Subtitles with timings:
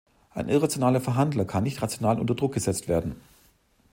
[0.31, 3.17] Ein irrationaler Verhandler kann nicht rational unter Druck gesetzt werden.